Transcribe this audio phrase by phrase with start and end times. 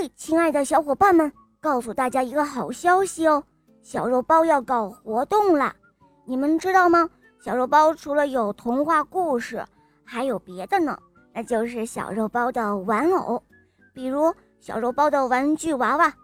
[0.00, 3.42] 嘿，亲爱的小伙伴们，告诉大家一个好消息哦，
[3.82, 5.74] 小肉包要搞活动啦！
[6.24, 7.10] 你们知道吗？
[7.42, 9.60] 小肉包除了有童话故事，
[10.04, 10.96] 还有别的呢，
[11.34, 13.42] 那就是小肉包的玩偶，
[13.92, 16.14] 比如小肉包的玩具娃娃。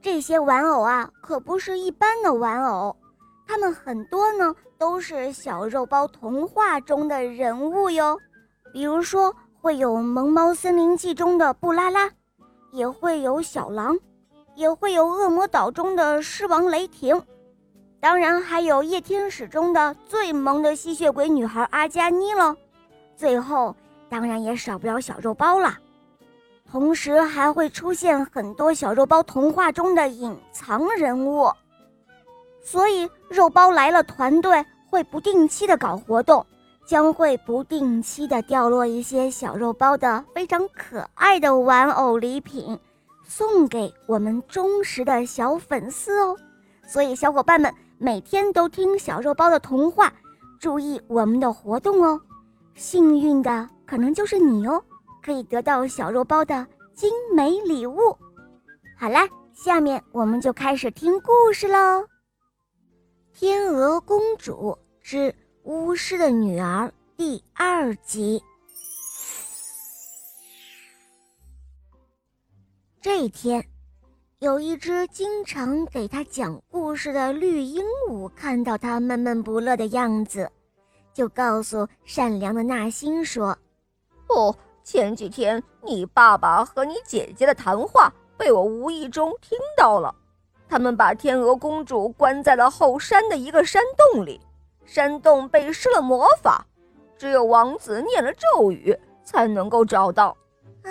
[0.00, 2.96] 这些玩偶啊，可不是一般的玩偶，
[3.46, 8.18] 它们很多呢，都是小肉包童话中的人物哟。
[8.72, 12.10] 比如说，会有《萌猫森林记》中的布拉拉，
[12.72, 13.98] 也会有小狼，
[14.54, 17.22] 也会有《恶魔岛》中的狮王雷霆，
[18.00, 22.56] 当然还有《夜天使》中的最萌的吸血鬼女孩阿加妮了。
[23.14, 23.76] 最后，
[24.08, 25.78] 当然也少不了小肉包了。
[26.70, 31.52] 同时还会出现很多小肉包童话中的隐藏人物，
[32.62, 36.46] 所以肉包来了团队会不定期的搞活动，
[36.84, 42.78] 将会不定期的掉落一些小肉包的非常可爱的玩偶礼品，
[43.24, 46.36] 送给我们忠实的小粉丝哦。
[46.86, 50.12] 所以小伙伴们每天都听小肉包的童话，
[50.58, 52.20] 注意我们的活动哦。
[52.74, 54.82] 幸运的可能就是你哦。
[55.24, 58.18] 可以得到小肉包的精美礼物。
[58.98, 59.20] 好啦，
[59.54, 61.78] 下面我们就开始听故事喽，
[63.32, 65.32] 《天鹅公主之
[65.64, 68.42] 巫师的女儿》第二集。
[73.00, 73.64] 这一天，
[74.40, 80.50] 有一只经常给他讲故事的绿鹦鹉看到他闷闷不乐的样子，
[81.12, 83.56] 就告诉善良的纳辛说
[84.28, 84.54] ：“哦。”
[84.84, 90.12] 前几天，你爸爸和你姐姐的谈话被我无意中听到了。
[90.68, 93.80] 他们把天鹅公主关在了后山的一个山
[94.12, 94.40] 洞里，
[94.84, 96.66] 山洞被施了魔法，
[97.16, 100.36] 只有王子念了咒语才能够找到。
[100.82, 100.90] 啊，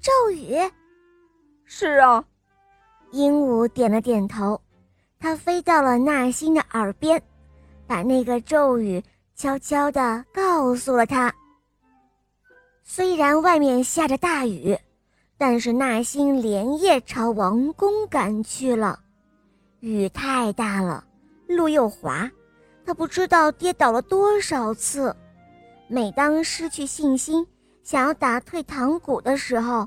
[0.00, 0.58] 咒语？
[1.64, 2.24] 是啊。
[3.10, 4.60] 鹦鹉点了点头，
[5.18, 7.22] 它飞到了纳辛的耳边，
[7.86, 9.02] 把那个咒语
[9.34, 11.34] 悄悄地告诉了他。
[12.84, 14.76] 虽然外面下着大雨，
[15.38, 18.98] 但是纳辛连夜朝王宫赶去了。
[19.80, 21.04] 雨太大了，
[21.46, 22.30] 路又滑，
[22.88, 25.14] 他不知道跌倒了多少次。
[25.88, 27.46] 每当失去信心，
[27.82, 29.86] 想要打退堂鼓的时候，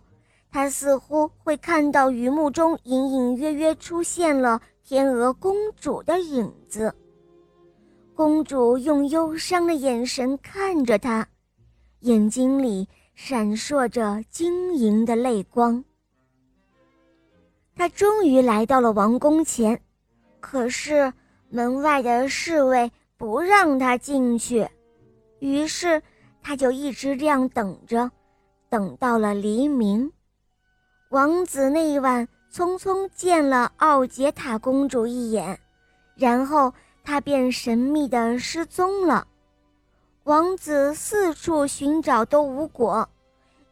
[0.52, 6.94] 他似乎会看到雨幕中隐隐约约出现了天鹅公主的影子。
[8.14, 11.28] 公主用忧伤的眼神看着他。
[12.02, 15.84] 眼睛里闪烁着晶莹的泪光。
[17.76, 19.82] 他终于来到了王宫前，
[20.40, 21.12] 可是
[21.54, 24.70] 门外的侍卫不让他进去，
[25.40, 26.02] 于是
[26.42, 28.10] 他就一直这样等着，
[28.70, 30.14] 等到了黎明。
[31.10, 35.60] 王子那一晚匆匆见了奥杰塔公主一眼，
[36.16, 36.74] 然后
[37.04, 39.28] 他便神秘地失踪了。
[40.24, 43.10] 王子四处寻找都无果，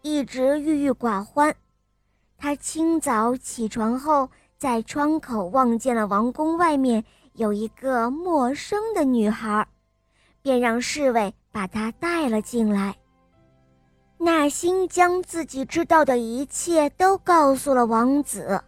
[0.02, 1.56] 一直郁郁寡欢。
[2.38, 7.06] 他清早起床后，在窗口望见了王宫外面
[7.40, 9.66] 有一个陌生的女孩，
[10.42, 12.94] 便让侍卫把她带了进来。
[14.18, 18.62] 纳辛将自己知道的一切都告诉了王子。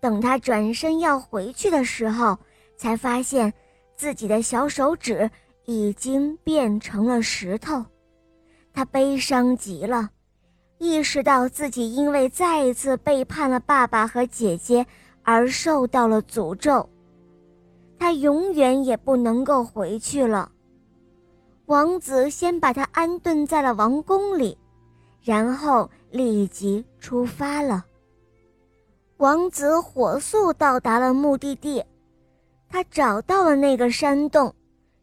[0.00, 2.38] 等他转身要回去的时候，
[2.78, 3.52] 才发现
[3.94, 5.30] 自己的小手指。
[5.66, 7.82] 已经变成了石头，
[8.74, 10.10] 他悲伤极了，
[10.76, 14.84] 意识到自己因为再一次背叛了爸爸和姐姐
[15.22, 16.86] 而受到了诅咒，
[18.04, 20.52] 他永远也不能够回去了。
[21.64, 24.58] 王子先把他安顿在了王宫里，
[25.22, 27.86] 然后立即出发了。
[29.16, 31.82] 王子火速到达了目的地，
[32.68, 34.54] 他找到了那个山洞。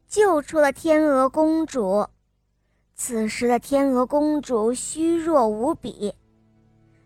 [0.07, 2.05] 救出了天鹅公主。
[2.93, 6.13] 此时的天鹅公主虚弱无比。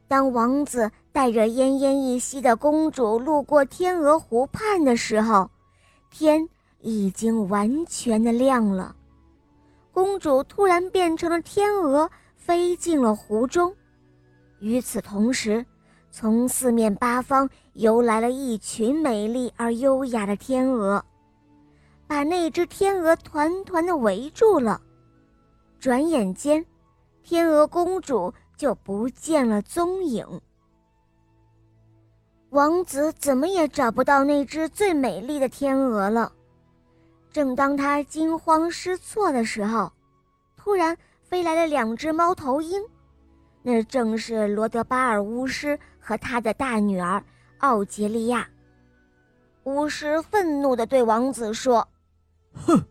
[0.10, 5.50] 当王子带着奄奄一息的公主路过天鹅湖畔的时候，
[6.18, 6.48] 天
[6.80, 8.96] 已经完全的亮了。
[9.92, 13.76] 公主突然变成了天鹅，飞进了湖中。
[14.60, 15.66] 与此同时，
[16.12, 21.04] 从四面八方游来了一群美丽而优雅的天鹅。
[22.08, 24.80] 把那只天鹅团团的围住了，
[25.82, 26.66] 转眼间，
[27.24, 30.26] 天鹅公主就不见了踪影。
[32.56, 36.32] 王子怎么也找不到那只最美丽的天鹅了。
[37.30, 39.92] 正当他惊慌失措的时候，
[40.56, 42.82] 突然飞来了两只猫头鹰，
[43.62, 47.22] 那正是罗德巴尔巫师和他的大女儿
[47.58, 48.48] 奥杰利亚。
[49.66, 51.86] 巫师愤怒地对王子说
[52.56, 52.82] ：“哼，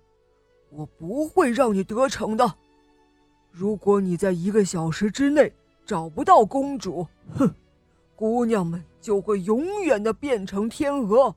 [0.69, 2.55] 我不会让你得逞的。
[3.51, 5.51] 如果你在一个小时之内
[5.87, 7.07] 找不到公主，
[7.39, 7.51] 哼，
[8.15, 11.37] 姑娘们就会永远的变成天鹅。”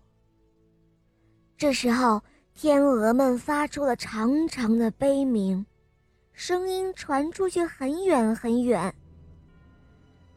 [1.59, 2.21] 这时候，
[2.55, 5.65] 天鹅们发出了长长的悲鸣，
[6.31, 8.95] 声音传出去很远很远。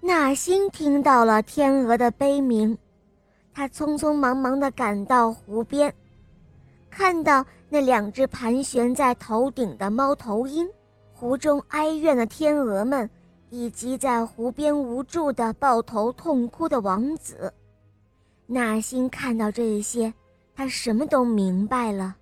[0.00, 2.76] 纳星听到了天鹅的悲鸣。
[3.52, 5.92] 他匆匆忙忙的赶到湖边，
[6.88, 10.66] 看到那两只盘旋在头顶的猫头鹰，
[11.12, 13.08] 湖中哀怨的天鹅们，
[13.50, 17.52] 以及在湖边无助的抱头痛哭的王子。
[18.46, 20.12] 纳星看到这些，
[20.54, 22.16] 他什么都明白了。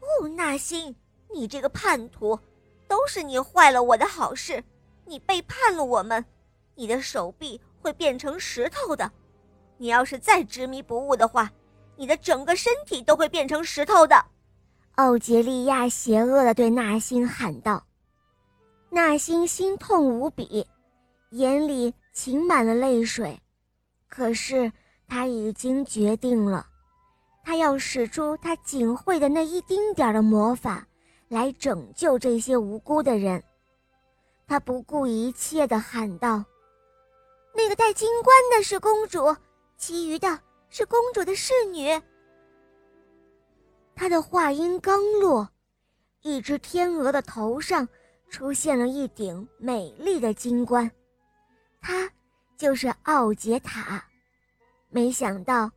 [0.00, 0.94] 哦，纳星，
[1.32, 2.38] 你这个叛徒，
[2.86, 4.62] 都是你坏了我的好事，
[5.04, 6.24] 你背叛了我们，
[6.74, 9.10] 你的手臂会变成石头的。
[9.76, 11.50] 你要是再执迷不悟的话，
[11.96, 14.24] 你的整个身体都会变成石头的。”
[14.96, 17.84] 奥杰利亚邪恶地对纳星喊道。
[18.90, 20.66] 纳心心痛无比，
[21.30, 23.38] 眼里噙满了泪水。
[24.08, 24.72] 可是
[25.06, 26.66] 他已经决定了，
[27.44, 30.86] 他要使出他仅会的那一丁点的魔法，
[31.28, 33.42] 来拯救这些无辜的人。
[34.46, 36.42] 他不顾一切地喊道
[37.54, 39.36] ：“那个戴金冠的是公主。”
[39.76, 42.02] 其余的是公主的侍女。
[43.94, 45.48] 他的话音刚落，
[46.22, 47.88] 一只天鹅的头上
[48.30, 50.90] 出现了一顶美丽的金冠，
[51.80, 52.10] 它
[52.56, 54.04] 就是奥杰塔。
[54.90, 55.70] 没想到，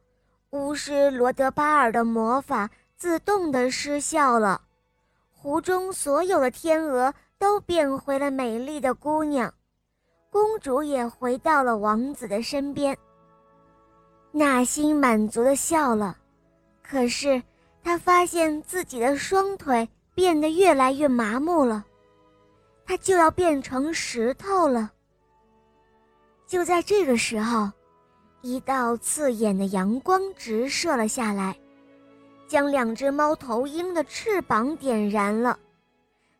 [0.51, 4.61] 巫师罗德巴尔的魔法自动的失效了，
[5.31, 9.53] 湖中所有的天鹅都变回了美丽的姑娘，
[10.29, 12.97] 公主也回到了王子的身边。
[14.31, 16.17] 纳星满足的笑了，
[16.81, 17.41] 可是
[17.83, 21.83] 他发现自己的双腿变得越来越麻木了，
[22.91, 24.91] 他就要变成石头了。
[26.45, 27.71] 就在这个时候，
[28.41, 31.57] 一道刺眼的阳光直射了下来，
[32.49, 35.57] 将两只猫头鹰的翅膀点燃了，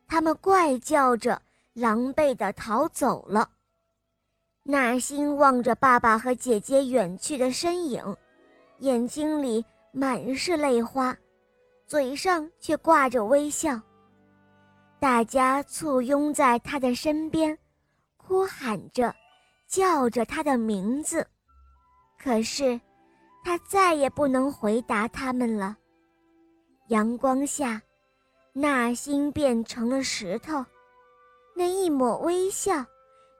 [0.06, 1.40] 它们怪叫着，
[1.72, 3.48] 狼狈地逃走了。
[4.62, 8.14] 纳星望着爸爸和姐姐远去的身影，
[8.80, 11.16] 眼睛里满是泪花，
[11.86, 13.80] 嘴上却挂着微笑。
[15.02, 17.58] 大家簇拥在他的身边，
[18.16, 19.12] 哭喊着，
[19.66, 21.26] 叫着他的名字。
[22.16, 22.80] 可是，
[23.44, 25.76] 他再也不能回答他们了。
[26.86, 27.82] 阳光下，
[28.52, 30.64] 纳星变成了石头，
[31.56, 32.72] 那一抹微笑。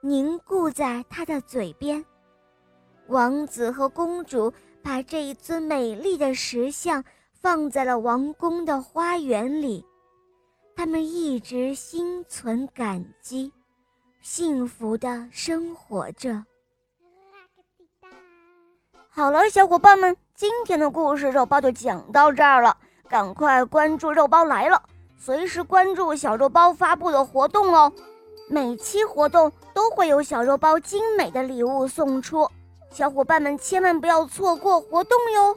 [0.01, 2.03] 凝固在他的嘴边，
[3.07, 4.51] 王子和公主
[4.83, 7.01] 把这一尊美丽的石像
[7.31, 9.85] 放在了王宫的花园里，
[10.75, 13.51] 他们一直心存感激，
[14.21, 16.43] 幸福的生活着。
[19.09, 22.75] 好了，小伙伴们，今天的故事肉包就讲到这儿了，
[23.07, 24.81] 赶快关注肉包来了，
[25.17, 27.91] 随时关注小肉包发布的活动哦。
[28.49, 32.49] 每期活动都会有小肉包精美的礼物送出，
[32.89, 35.55] 小伙伴们千万不要错过活动哟！